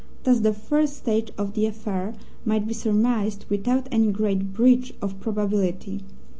[0.23, 5.19] Thus the first stage of the affair might be surmised without any great breach of
[5.19, 6.01] probability.